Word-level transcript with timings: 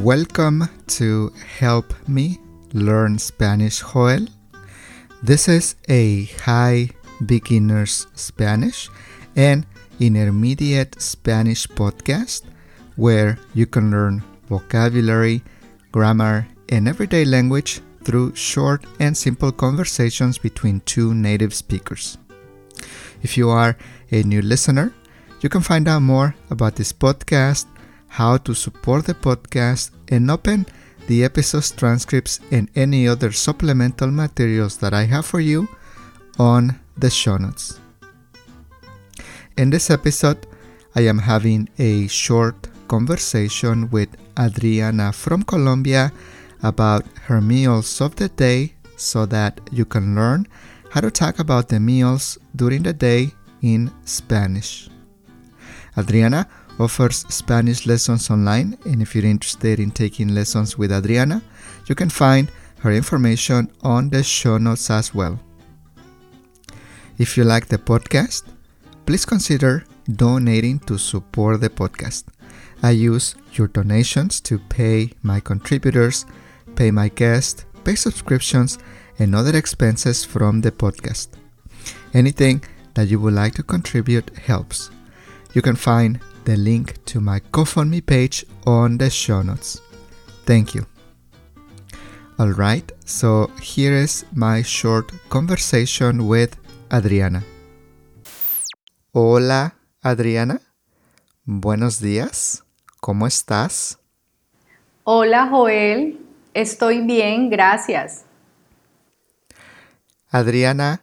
Welcome 0.00 0.66
to 0.96 1.30
Help 1.58 1.92
Me 2.08 2.38
Learn 2.72 3.18
Spanish 3.18 3.80
Joel. 3.80 4.28
This 5.22 5.46
is 5.46 5.74
a 5.90 6.24
high 6.40 6.88
beginners 7.26 8.06
Spanish 8.14 8.88
and 9.36 9.66
intermediate 10.00 11.02
Spanish 11.02 11.66
podcast 11.66 12.44
where 12.96 13.36
you 13.52 13.66
can 13.66 13.90
learn 13.90 14.22
vocabulary, 14.48 15.42
grammar, 15.92 16.48
and 16.70 16.88
everyday 16.88 17.26
language 17.26 17.82
through 18.02 18.34
short 18.34 18.86
and 19.00 19.14
simple 19.14 19.52
conversations 19.52 20.38
between 20.38 20.80
two 20.86 21.12
native 21.12 21.52
speakers. 21.52 22.16
If 23.20 23.36
you 23.36 23.50
are 23.50 23.76
a 24.10 24.22
new 24.22 24.40
listener, 24.40 24.94
you 25.42 25.50
can 25.50 25.60
find 25.60 25.86
out 25.86 26.00
more 26.00 26.34
about 26.48 26.76
this 26.76 26.90
podcast, 26.90 27.66
how 28.10 28.36
to 28.36 28.54
support 28.54 29.06
the 29.06 29.14
podcast, 29.14 29.90
and 30.10 30.30
open 30.30 30.66
the 31.06 31.24
episode's 31.24 31.70
transcripts 31.70 32.40
and 32.50 32.68
any 32.74 33.08
other 33.08 33.32
supplemental 33.32 34.10
materials 34.10 34.76
that 34.78 34.92
I 34.92 35.04
have 35.04 35.24
for 35.24 35.40
you 35.40 35.68
on 36.38 36.78
the 36.98 37.10
show 37.10 37.36
notes. 37.36 37.80
In 39.56 39.70
this 39.70 39.90
episode, 39.90 40.46
I 40.94 41.02
am 41.02 41.18
having 41.18 41.68
a 41.78 42.08
short 42.08 42.68
conversation 42.88 43.88
with 43.90 44.08
Adriana 44.38 45.12
from 45.12 45.44
Colombia 45.44 46.12
about 46.62 47.06
her 47.26 47.40
meals 47.40 48.00
of 48.00 48.16
the 48.16 48.28
day 48.28 48.74
so 48.96 49.24
that 49.26 49.60
you 49.70 49.84
can 49.84 50.14
learn 50.14 50.46
how 50.90 51.00
to 51.00 51.10
talk 51.10 51.38
about 51.38 51.68
the 51.68 51.78
meals 51.78 52.38
during 52.56 52.82
the 52.82 52.92
day 52.92 53.30
in 53.62 53.90
Spanish. 54.04 54.90
Adriana 55.96 56.48
offers 56.80 57.26
Spanish 57.28 57.86
lessons 57.86 58.30
online, 58.30 58.76
and 58.84 59.02
if 59.02 59.14
you're 59.14 59.24
interested 59.24 59.78
in 59.78 59.90
taking 59.90 60.28
lessons 60.28 60.78
with 60.78 60.90
Adriana, 60.90 61.42
you 61.86 61.94
can 61.94 62.08
find 62.08 62.50
her 62.78 62.90
information 62.90 63.70
on 63.82 64.08
the 64.08 64.22
show 64.22 64.56
notes 64.56 64.90
as 64.90 65.14
well. 65.14 65.38
If 67.18 67.36
you 67.36 67.44
like 67.44 67.66
the 67.66 67.76
podcast, 67.76 68.44
please 69.04 69.26
consider 69.26 69.84
donating 70.16 70.78
to 70.80 70.96
support 70.96 71.60
the 71.60 71.68
podcast. 71.68 72.24
I 72.82 72.92
use 72.92 73.34
your 73.52 73.68
donations 73.68 74.40
to 74.42 74.58
pay 74.58 75.10
my 75.22 75.38
contributors, 75.40 76.24
pay 76.76 76.90
my 76.90 77.08
guests, 77.08 77.66
pay 77.84 77.94
subscriptions, 77.94 78.78
and 79.18 79.34
other 79.34 79.54
expenses 79.54 80.24
from 80.24 80.62
the 80.62 80.72
podcast. 80.72 81.28
Anything 82.14 82.64
that 82.94 83.08
you 83.08 83.20
would 83.20 83.34
like 83.34 83.54
to 83.56 83.62
contribute 83.62 84.36
helps. 84.38 84.90
You 85.52 85.60
can 85.60 85.76
find 85.76 86.20
the 86.44 86.56
link 86.56 87.04
to 87.06 87.20
my 87.20 87.40
GoFundMe 87.52 88.04
page 88.04 88.44
on 88.66 88.98
the 88.98 89.10
show 89.10 89.42
notes. 89.42 89.80
Thank 90.46 90.74
you. 90.74 90.86
Alright, 92.38 92.92
so 93.04 93.50
here 93.60 93.92
is 93.94 94.24
my 94.32 94.62
short 94.62 95.12
conversation 95.28 96.26
with 96.26 96.56
Adriana. 96.90 97.42
Hola, 99.12 99.74
Adriana. 100.02 100.60
Buenos 101.44 102.00
días. 102.00 102.62
¿Cómo 103.00 103.26
estás? 103.26 103.98
Hola, 105.04 105.48
Joel. 105.50 106.18
Estoy 106.54 107.00
bien, 107.06 107.50
gracias. 107.50 108.24
Adriana, 110.28 111.02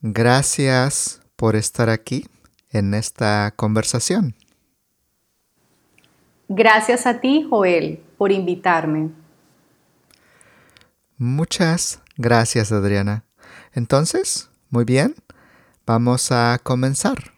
gracias 0.00 1.20
por 1.36 1.54
estar 1.54 1.90
aquí 1.90 2.26
en 2.70 2.94
esta 2.94 3.52
conversación. 3.56 4.34
Gracias 6.48 7.06
a 7.06 7.20
ti, 7.20 7.46
Joel, 7.48 8.02
por 8.18 8.30
invitarme. 8.30 9.10
Muchas 11.16 12.02
gracias, 12.16 12.72
Adriana. 12.72 13.24
Entonces, 13.72 14.50
muy 14.70 14.84
bien, 14.84 15.14
vamos 15.86 16.30
a 16.32 16.58
comenzar. 16.62 17.32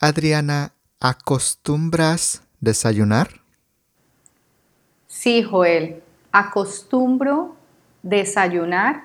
Adriana, 0.00 0.72
¿acostumbras 1.00 2.42
desayunar? 2.60 3.40
Sí, 5.06 5.42
Joel, 5.42 6.02
acostumbro 6.32 7.56
desayunar. 8.02 9.04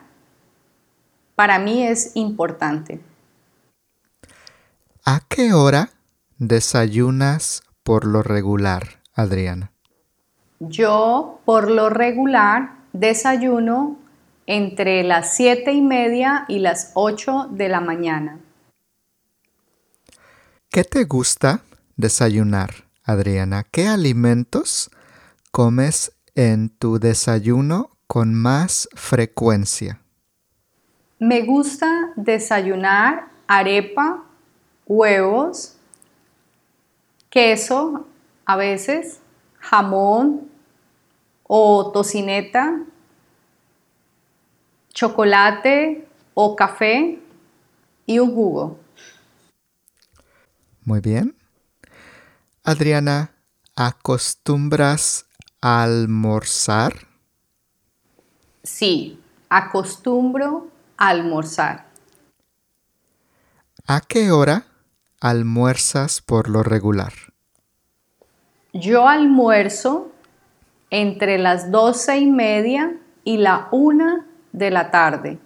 Para 1.35 1.59
mí 1.59 1.85
es 1.85 2.15
importante. 2.15 2.99
¿A 5.05 5.21
qué 5.27 5.53
hora 5.53 5.89
desayunas 6.37 7.63
por 7.91 8.05
lo 8.05 8.23
regular, 8.23 9.01
Adriana? 9.15 9.73
Yo, 10.61 11.41
por 11.43 11.69
lo 11.69 11.89
regular, 11.89 12.77
desayuno 12.93 13.99
entre 14.45 15.03
las 15.03 15.35
siete 15.35 15.73
y 15.73 15.81
media 15.81 16.45
y 16.47 16.59
las 16.59 16.91
8 16.93 17.49
de 17.51 17.67
la 17.67 17.81
mañana. 17.81 18.39
¿Qué 20.69 20.85
te 20.85 21.03
gusta 21.03 21.63
desayunar, 21.97 22.69
Adriana? 23.03 23.65
¿Qué 23.69 23.89
alimentos 23.89 24.89
comes 25.51 26.13
en 26.33 26.69
tu 26.69 26.97
desayuno 26.97 27.97
con 28.07 28.33
más 28.33 28.87
frecuencia? 28.95 29.99
Me 31.19 31.41
gusta 31.41 32.13
desayunar 32.15 33.27
arepa, 33.47 34.23
huevos, 34.85 35.75
queso, 37.31 38.05
a 38.45 38.55
veces 38.57 39.21
jamón 39.59 40.51
o 41.43 41.91
tocineta, 41.91 42.83
chocolate 44.93 46.07
o 46.33 46.55
café 46.55 47.19
y 48.05 48.19
un 48.19 48.35
jugo. 48.35 48.79
Muy 50.83 50.99
bien. 50.99 51.35
Adriana, 52.63 53.31
¿acostumbras 53.75 55.25
a 55.61 55.83
almorzar? 55.83 57.07
Sí, 58.63 59.19
acostumbro 59.49 60.67
a 60.97 61.07
almorzar. 61.09 61.87
¿A 63.87 64.01
qué 64.01 64.31
hora 64.31 64.70
almuerzas 65.21 66.19
por 66.21 66.49
lo 66.49 66.63
regular? 66.63 67.13
Yo 68.73 69.07
almuerzo 69.07 70.11
entre 70.89 71.37
las 71.37 71.71
doce 71.71 72.17
y 72.17 72.27
media 72.27 72.97
y 73.23 73.37
la 73.37 73.69
una 73.71 74.25
de 74.51 74.71
la 74.71 74.91
tarde. 74.91 75.39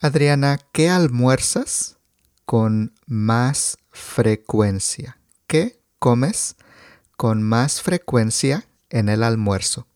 Adriana, 0.00 0.58
¿qué 0.72 0.88
almuerzas 0.88 1.98
con 2.44 2.94
más 3.06 3.78
frecuencia? 3.90 5.18
¿Qué 5.46 5.80
comes 5.98 6.56
con 7.16 7.42
más 7.42 7.82
frecuencia 7.82 8.64
en 8.90 9.08
el 9.08 9.22
almuerzo? 9.22 9.86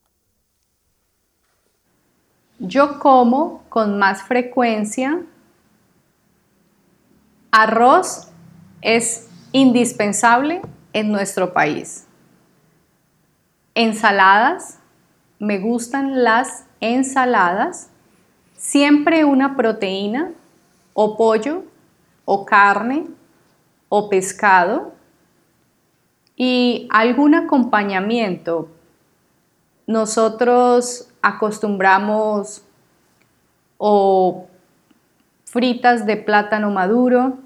Yo 2.59 2.99
como 2.99 3.65
con 3.69 3.99
más 3.99 4.23
frecuencia 4.23 5.23
arroz 7.53 8.29
es 8.81 9.29
indispensable 9.53 10.63
en 10.95 11.13
nuestro 11.13 11.53
país. 11.53 12.07
Ensaladas, 13.75 14.79
me 15.39 15.59
gustan 15.59 16.25
las 16.25 16.65
ensaladas, 16.81 17.91
siempre 18.57 19.25
una 19.25 19.55
proteína 19.55 20.33
o 20.95 21.17
pollo 21.17 21.65
o 22.25 22.47
carne 22.47 23.07
o 23.89 24.09
pescado 24.09 24.95
y 26.37 26.89
algún 26.91 27.35
acompañamiento. 27.35 28.69
Nosotros 29.87 31.09
acostumbramos 31.21 32.65
o 33.77 34.47
fritas 35.45 36.07
de 36.07 36.17
plátano 36.17 36.71
maduro 36.71 37.42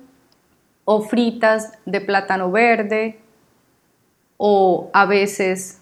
o 0.86 1.02
fritas 1.02 1.72
de 1.84 2.00
plátano 2.00 2.50
verde 2.50 3.20
o 4.38 4.88
a 4.94 5.04
veces 5.04 5.80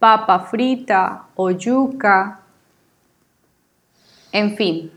papa 0.00 0.40
frita 0.40 1.28
o 1.36 1.50
yuca, 1.50 2.40
en 4.32 4.56
fin. 4.56 4.92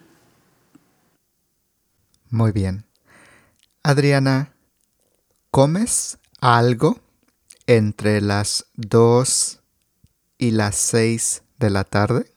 Muy 2.30 2.51
bien. 2.51 2.86
Adriana, 3.84 4.54
¿comes 5.51 6.18
algo 6.40 6.98
entre 7.68 8.22
las 8.22 8.66
2 8.75 9.62
y 10.38 10.51
las 10.51 10.75
6 10.75 11.44
de 11.60 11.69
la 11.69 11.84
tarde? 11.84 12.31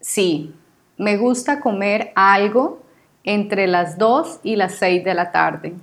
Sí, 0.00 0.52
me 0.98 1.16
gusta 1.16 1.60
comer 1.60 2.12
algo 2.16 2.82
entre 3.22 3.68
las 3.68 3.98
2 3.98 4.40
y 4.42 4.56
las 4.56 4.74
6 4.74 5.04
de 5.04 5.14
la 5.14 5.30
tarde. 5.30 5.74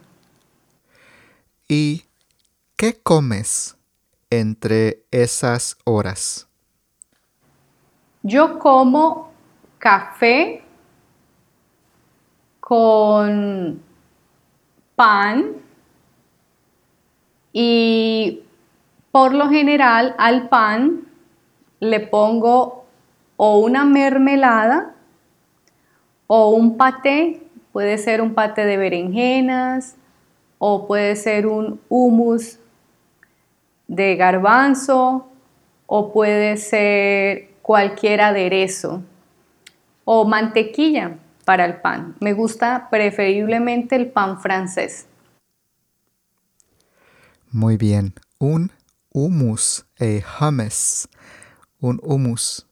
¿Y 1.72 2.06
¿qué 2.76 3.00
comes 3.00 3.78
entre 4.32 5.04
esas 5.12 5.78
horas? 5.84 6.48
Yo 8.24 8.58
como 8.58 9.32
café 9.78 10.64
con 12.60 13.84
pan 14.96 15.58
y 17.54 18.42
por 19.12 19.36
lo 19.36 19.48
general 19.50 20.16
al 20.18 20.50
pan 20.50 21.08
le 21.80 22.00
pongo 22.00 22.86
o 23.38 23.60
una 23.60 23.86
mermelada 23.86 24.96
o 26.26 26.50
un 26.50 26.78
paté, 26.78 27.48
puede 27.72 28.00
ser 28.00 28.24
un 28.24 28.34
paté 28.34 28.66
de 28.66 28.78
berenjenas 28.78 29.99
o 30.60 30.86
puede 30.86 31.16
ser 31.16 31.48
un 31.48 31.82
hummus 31.90 32.60
de 33.88 34.16
garbanzo 34.16 35.28
o 35.88 36.14
puede 36.14 36.58
ser 36.58 37.50
cualquier 37.64 38.22
aderezo 38.22 39.02
o 40.06 40.26
mantequilla 40.26 41.18
para 41.46 41.66
el 41.66 41.82
pan. 41.82 42.16
Me 42.20 42.34
gusta 42.34 42.90
preferiblemente 42.92 43.96
el 43.96 44.12
pan 44.12 44.40
francés. 44.40 45.08
Muy 47.52 47.78
bien, 47.78 48.14
un 48.38 48.72
hummus, 49.12 49.86
a 50.00 50.46
hummus, 50.46 51.10
un 51.80 52.00
hummus. 52.04 52.68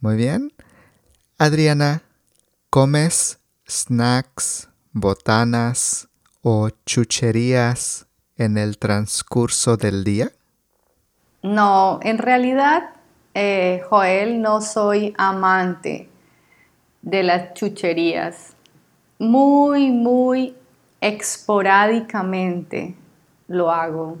Muy 0.00 0.16
bien. 0.16 0.52
Adriana, 1.38 2.02
¿comes 2.70 3.38
snacks, 3.68 4.68
botanas 4.92 6.08
o 6.42 6.68
chucherías 6.84 8.06
en 8.36 8.58
el 8.58 8.78
transcurso 8.78 9.76
del 9.76 10.04
día? 10.04 10.30
No, 11.42 11.98
en 12.02 12.18
realidad, 12.18 12.90
eh, 13.34 13.82
Joel, 13.88 14.42
no 14.42 14.60
soy 14.60 15.14
amante 15.16 16.08
de 17.00 17.22
las 17.22 17.54
chucherías. 17.54 18.54
Muy, 19.18 19.90
muy 19.90 20.54
esporádicamente 21.00 22.94
lo 23.48 23.70
hago. 23.70 24.18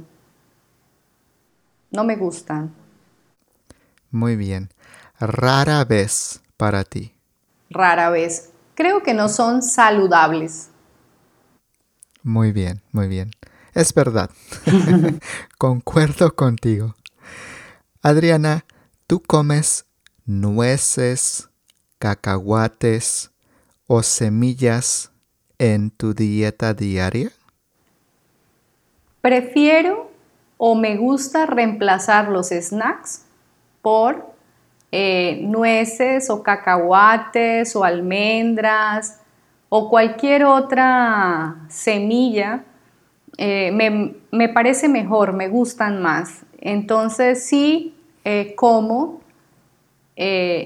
No 1.90 2.04
me 2.04 2.16
gustan. 2.16 2.74
Muy 4.10 4.36
bien. 4.36 4.70
Rara 5.18 5.84
vez 5.84 6.42
para 6.56 6.84
ti. 6.84 7.14
Rara 7.70 8.10
vez. 8.10 8.50
Creo 8.74 9.02
que 9.02 9.14
no 9.14 9.28
son 9.28 9.62
saludables. 9.62 10.71
Muy 12.22 12.52
bien, 12.52 12.82
muy 12.92 13.08
bien. 13.08 13.30
Es 13.74 13.94
verdad. 13.94 14.30
Concuerdo 15.58 16.34
contigo. 16.34 16.94
Adriana, 18.02 18.64
¿tú 19.06 19.20
comes 19.20 19.86
nueces, 20.26 21.48
cacahuates 21.98 23.30
o 23.86 24.02
semillas 24.02 25.10
en 25.58 25.90
tu 25.90 26.14
dieta 26.14 26.74
diaria? 26.74 27.30
Prefiero 29.20 30.10
o 30.58 30.74
me 30.74 30.96
gusta 30.96 31.46
reemplazar 31.46 32.28
los 32.28 32.48
snacks 32.48 33.22
por 33.80 34.32
eh, 34.90 35.40
nueces 35.42 36.28
o 36.28 36.42
cacahuates 36.42 37.74
o 37.74 37.84
almendras 37.84 39.21
o 39.74 39.88
cualquier 39.88 40.44
otra 40.44 41.64
semilla, 41.70 42.62
eh, 43.38 43.72
me, 44.30 44.48
parece 44.50 44.86
mejor, 44.86 45.32
me 45.32 45.48
gustan 45.48 46.02
más. 46.02 46.42
Entonces 46.60 47.46
sí 47.46 47.96
eh, 48.22 48.54
como 48.54 49.22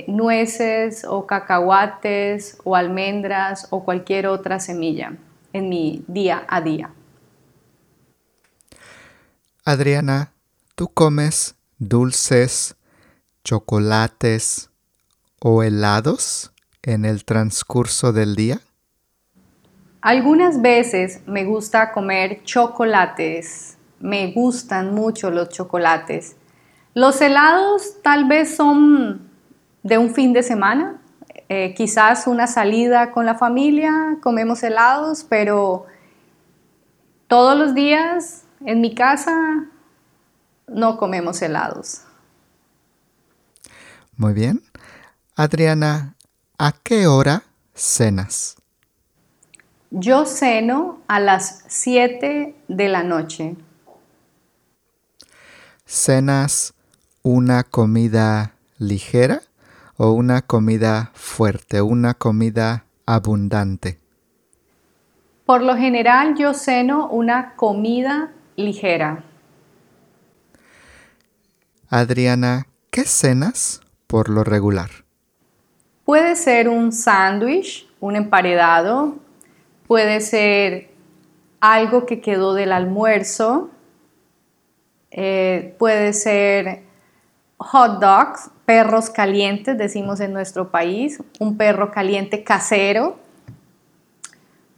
nueces 0.09 1.05
o 1.09 1.25
cacahuates 1.25 2.59
o 2.65 2.75
almendras 2.75 3.69
o 3.71 3.85
cualquier 3.85 4.27
otra 4.27 4.59
semilla 4.59 5.13
en 5.53 5.69
mi 5.69 6.05
día 6.09 6.45
a 6.49 6.61
día. 6.61 6.91
Adriana, 9.65 10.33
¿tú 10.75 10.89
comes 10.89 11.55
dulces, 11.79 12.75
chocolates 13.45 14.69
o 15.39 15.63
helados 15.63 16.51
en 16.83 17.05
el 17.05 17.25
transcurso 17.25 18.13
del 18.13 18.35
día? 18.35 18.61
Algunas 20.07 20.63
veces 20.63 21.21
me 21.27 21.45
gusta 21.45 21.91
comer 21.91 22.45
chocolates, 22.45 23.77
me 23.99 24.31
gustan 24.31 24.95
mucho 24.95 25.33
los 25.33 25.49
chocolates. 25.49 26.37
Los 26.95 27.21
helados 27.21 28.01
tal 28.05 28.29
vez 28.29 28.55
son 28.55 29.29
de 29.83 29.99
un 29.99 30.15
fin 30.15 30.33
de 30.33 30.45
semana, 30.45 31.03
eh, 31.49 31.75
quizás 31.75 32.29
una 32.29 32.47
salida 32.47 33.11
con 33.11 33.27
la 33.27 33.35
familia, 33.35 34.19
comemos 34.23 34.63
helados, 34.63 35.27
pero 35.29 35.87
todos 37.27 37.59
los 37.59 37.75
días 37.75 38.45
en 38.65 38.81
mi 38.81 38.95
casa 38.95 39.67
no 40.69 40.99
comemos 40.99 41.43
helados. 41.43 42.03
Muy 44.17 44.35
bien. 44.35 44.63
Adriana, 45.35 46.15
¿a 46.59 46.71
qué 46.85 47.09
hora 47.09 47.43
cenas? 47.75 48.57
Yo 49.99 50.27
ceno 50.27 50.99
a 51.09 51.21
las 51.21 51.65
7 51.69 52.55
de 52.69 52.89
la 52.91 53.03
noche. 53.03 53.57
¿Cenas 55.87 56.75
una 57.23 57.63
comida 57.63 58.53
ligera 58.77 59.41
o 59.97 60.11
una 60.11 60.43
comida 60.43 61.13
fuerte, 61.15 61.81
una 61.81 62.13
comida 62.13 62.85
abundante? 63.07 63.99
Por 65.47 65.63
lo 65.63 65.75
general 65.77 66.37
yo 66.37 66.53
ceno 66.53 67.09
una 67.09 67.55
comida 67.57 68.33
ligera. 68.57 69.25
Adriana, 71.89 72.67
¿qué 72.91 73.05
cenas 73.05 73.81
por 74.07 74.29
lo 74.29 74.45
regular? 74.45 74.91
Puede 76.05 76.37
ser 76.37 76.69
un 76.69 76.93
sándwich, 76.93 77.89
un 77.99 78.17
emparedado, 78.17 79.25
puede 79.87 80.21
ser 80.21 80.91
algo 81.61 82.07
que 82.07 82.21
quedó 82.21 82.55
del 82.55 82.73
almuerzo, 82.73 83.71
eh, 85.11 85.75
puede 85.79 86.13
ser 86.13 86.83
hot 87.59 88.01
dogs, 88.01 88.51
perros 88.65 89.11
calientes, 89.11 89.79
decimos 89.79 90.21
en 90.21 90.33
nuestro 90.33 90.71
país, 90.71 91.23
un 91.39 91.57
perro 91.57 91.91
caliente 91.91 92.45
casero, 92.45 93.17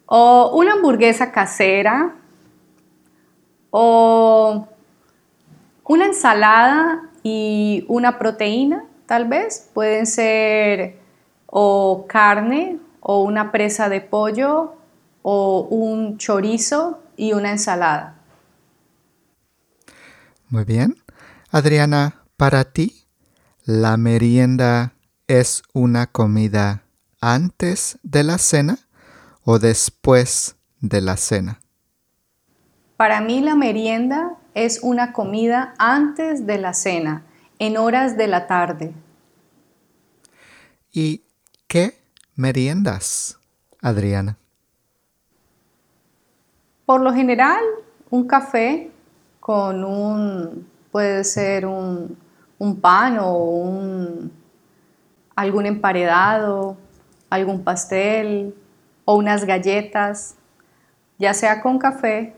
o 0.07 0.53
una 0.55 0.75
hamburguesa 0.75 1.33
casera, 1.33 2.15
o 3.71 4.69
una 5.85 6.07
ensalada 6.07 7.11
y 7.23 7.85
una 7.89 8.19
proteína, 8.19 8.85
tal 9.07 9.27
vez. 9.27 9.71
Pueden 9.75 10.07
ser 10.07 10.97
o 11.47 12.07
carne 12.07 12.79
o 13.01 13.23
una 13.23 13.53
presa 13.53 13.89
de 13.89 14.01
pollo 14.01 14.75
o 15.23 15.63
un 15.63 16.19
chorizo 16.19 17.03
y 17.17 17.33
una 17.33 17.51
ensalada. 17.51 18.15
Muy 20.49 20.65
bien. 20.65 20.97
Adriana, 21.51 22.23
para 22.37 22.65
ti, 22.65 23.05
¿la 23.65 23.97
merienda 23.97 24.95
es 25.27 25.63
una 25.75 26.07
comida 26.07 26.85
antes 27.21 27.99
de 28.03 28.23
la 28.23 28.39
cena 28.39 28.79
o 29.45 29.59
después 29.59 30.57
de 30.81 31.01
la 31.01 31.17
cena? 31.17 31.61
Para 32.97 33.21
mí 33.21 33.41
la 33.41 33.55
merienda 33.55 34.37
es 34.55 34.81
una 34.83 35.13
comida 35.13 35.75
antes 35.79 36.47
de 36.47 36.59
la 36.59 36.75
cena, 36.75 37.25
en 37.59 37.77
horas 37.77 38.17
de 38.17 38.27
la 38.27 38.47
tarde. 38.47 38.93
¿Y 40.93 41.23
qué 41.67 41.99
meriendas, 42.35 43.39
Adriana? 43.81 44.37
Por 46.89 47.03
lo 47.03 47.13
general, 47.13 47.63
un 48.09 48.27
café 48.27 48.91
con 49.41 49.85
un, 49.85 50.67
puede 50.91 51.23
ser 51.23 51.67
un, 51.67 52.17
un 52.57 52.81
pan 52.81 53.19
o 53.19 53.35
un, 53.35 54.33
algún 55.37 55.67
emparedado, 55.67 56.79
algún 57.29 57.63
pastel 57.63 58.55
o 59.05 59.17
unas 59.17 59.45
galletas, 59.45 60.37
ya 61.19 61.35
sea 61.35 61.61
con 61.61 61.79
café 61.79 62.35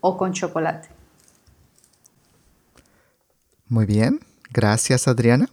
o 0.00 0.16
con 0.16 0.32
chocolate. 0.32 0.88
Muy 3.68 3.86
bien, 3.86 4.18
gracias 4.50 5.06
Adriana. 5.06 5.48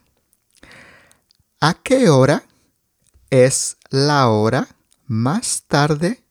¿A 1.59 1.75
qué 1.75 2.09
hora 2.09 2.41
es 3.29 3.77
la 3.91 4.29
hora 4.29 4.67
más 5.05 5.61
tarde 5.67 6.23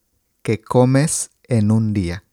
que 0.42 0.60
comes 0.60 1.30
en 1.50 1.70
un 1.70 1.92
día? 1.92 2.24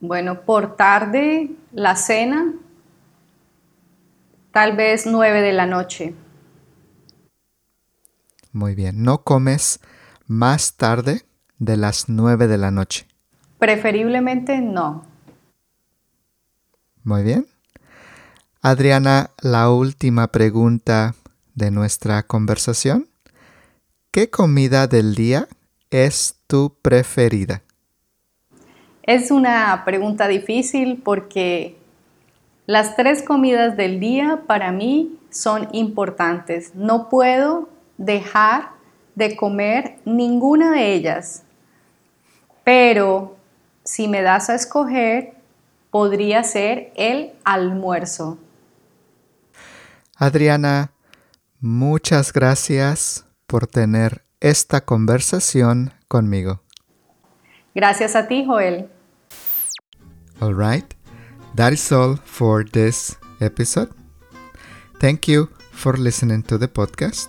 Bueno, 0.00 0.40
por 0.40 0.74
tarde, 0.74 1.52
la 1.70 1.94
cena, 1.94 2.52
tal 4.50 4.74
vez 4.76 5.06
nueve 5.06 5.40
de 5.42 5.52
la 5.52 5.66
noche. 5.66 6.14
Muy 8.50 8.74
bien, 8.74 9.04
no 9.04 9.22
comes 9.22 9.78
más 10.26 10.74
tarde 10.76 11.22
de 11.58 11.76
las 11.76 12.08
nueve 12.08 12.48
de 12.48 12.58
la 12.58 12.72
noche. 12.72 13.06
Preferiblemente 13.58 14.60
no. 14.60 15.06
Muy 17.04 17.22
bien. 17.22 17.46
Adriana, 18.60 19.30
la 19.40 19.70
última 19.70 20.28
pregunta 20.28 21.14
de 21.54 21.70
nuestra 21.70 22.24
conversación. 22.24 23.08
¿Qué 24.10 24.30
comida 24.30 24.86
del 24.86 25.14
día 25.14 25.48
es 25.92 26.36
tu 26.46 26.74
preferida? 26.80 27.62
Es 29.02 29.30
una 29.30 29.82
pregunta 29.84 30.26
difícil 30.26 31.00
porque 31.04 31.76
las 32.66 32.96
tres 32.96 33.22
comidas 33.22 33.76
del 33.76 34.00
día 34.00 34.44
para 34.46 34.72
mí 34.72 35.18
son 35.30 35.68
importantes. 35.72 36.74
No 36.74 37.08
puedo 37.08 37.68
dejar 37.98 38.70
de 39.14 39.36
comer 39.36 39.98
ninguna 40.04 40.72
de 40.72 40.94
ellas. 40.94 41.42
Pero 42.64 43.36
si 43.84 44.08
me 44.08 44.22
das 44.22 44.48
a 44.48 44.54
escoger, 44.54 45.34
podría 45.90 46.42
ser 46.42 46.92
el 46.96 47.32
almuerzo. 47.44 48.38
Adriana, 50.16 50.92
muchas 51.60 52.32
gracias 52.32 53.26
por 53.46 53.66
tener 53.66 54.22
esta 54.42 54.82
conversación 54.82 55.92
conmigo. 56.08 56.60
Gracias 57.74 58.16
a 58.16 58.28
ti, 58.28 58.44
Joel. 58.44 58.90
All 60.40 60.54
right. 60.54 60.94
That 61.54 61.72
is 61.72 61.90
all 61.92 62.16
for 62.16 62.64
this 62.64 63.16
episode. 63.40 63.90
Thank 64.98 65.28
you 65.28 65.48
for 65.70 65.96
listening 65.98 66.42
to 66.44 66.58
the 66.58 66.68
podcast. 66.68 67.28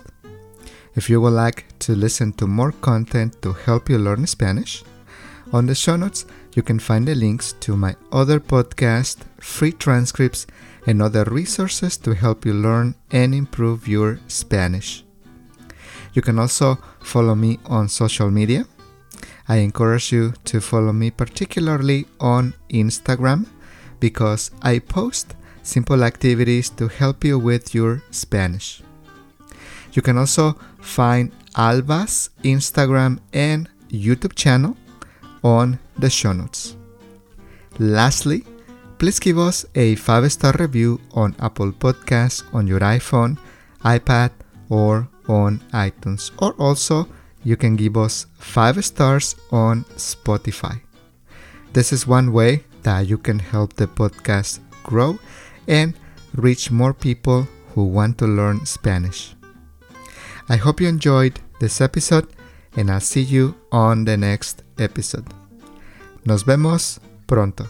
If 0.96 1.08
you 1.08 1.20
would 1.20 1.32
like 1.32 1.66
to 1.80 1.94
listen 1.94 2.32
to 2.34 2.46
more 2.46 2.72
content 2.72 3.40
to 3.42 3.52
help 3.52 3.88
you 3.88 3.98
learn 3.98 4.26
Spanish, 4.26 4.84
on 5.52 5.66
the 5.66 5.74
show 5.74 5.96
notes 5.96 6.26
you 6.54 6.62
can 6.62 6.78
find 6.78 7.06
the 7.06 7.14
links 7.14 7.54
to 7.60 7.76
my 7.76 7.94
other 8.12 8.40
podcast, 8.40 9.18
free 9.38 9.72
transcripts, 9.72 10.46
and 10.86 11.00
other 11.00 11.24
resources 11.24 11.96
to 11.98 12.14
help 12.14 12.44
you 12.44 12.52
learn 12.54 12.94
and 13.10 13.34
improve 13.34 13.88
your 13.88 14.18
Spanish. 14.28 15.03
You 16.14 16.22
can 16.22 16.38
also 16.38 16.78
follow 17.00 17.34
me 17.34 17.58
on 17.66 17.88
social 17.88 18.30
media. 18.30 18.66
I 19.48 19.56
encourage 19.56 20.12
you 20.12 20.32
to 20.46 20.60
follow 20.60 20.92
me 20.92 21.10
particularly 21.10 22.06
on 22.18 22.54
Instagram 22.70 23.46
because 24.00 24.50
I 24.62 24.78
post 24.78 25.34
simple 25.62 26.04
activities 26.04 26.70
to 26.70 26.88
help 26.88 27.24
you 27.24 27.38
with 27.38 27.74
your 27.74 28.02
Spanish. 28.10 28.82
You 29.92 30.02
can 30.02 30.18
also 30.18 30.56
find 30.80 31.32
Alba's 31.56 32.30
Instagram 32.42 33.18
and 33.32 33.68
YouTube 33.88 34.34
channel 34.34 34.76
on 35.42 35.78
the 35.98 36.10
show 36.10 36.32
notes. 36.32 36.76
Lastly, 37.78 38.44
please 38.98 39.18
give 39.18 39.38
us 39.38 39.66
a 39.74 39.94
5 39.96 40.32
star 40.32 40.54
review 40.58 41.00
on 41.12 41.34
Apple 41.38 41.72
Podcasts 41.72 42.42
on 42.54 42.66
your 42.66 42.80
iPhone, 42.80 43.38
iPad, 43.84 44.30
or 44.68 45.08
on 45.28 45.60
iTunes. 45.72 46.30
Or 46.38 46.52
also, 46.58 47.08
you 47.42 47.56
can 47.56 47.76
give 47.76 47.96
us 47.96 48.26
5 48.38 48.84
stars 48.84 49.36
on 49.50 49.84
Spotify. 49.96 50.80
This 51.72 51.92
is 51.92 52.06
one 52.06 52.32
way 52.32 52.64
that 52.82 53.06
you 53.06 53.18
can 53.18 53.38
help 53.38 53.74
the 53.74 53.86
podcast 53.86 54.60
grow 54.82 55.18
and 55.66 55.94
reach 56.34 56.70
more 56.70 56.94
people 56.94 57.48
who 57.74 57.84
want 57.84 58.18
to 58.18 58.26
learn 58.26 58.64
Spanish. 58.66 59.34
I 60.48 60.56
hope 60.56 60.80
you 60.80 60.88
enjoyed 60.88 61.40
this 61.60 61.80
episode 61.80 62.28
and 62.76 62.90
I'll 62.90 63.00
see 63.00 63.22
you 63.22 63.54
on 63.72 64.04
the 64.04 64.16
next 64.16 64.62
episode. 64.78 65.26
Nos 66.24 66.42
vemos 66.42 67.00
pronto. 67.26 67.66